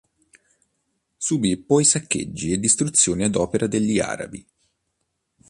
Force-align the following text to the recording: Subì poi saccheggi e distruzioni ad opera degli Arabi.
Subì 1.15 1.57
poi 1.57 1.83
saccheggi 1.85 2.51
e 2.51 2.59
distruzioni 2.59 3.23
ad 3.23 3.35
opera 3.35 3.67
degli 3.67 3.99
Arabi. 3.99 4.43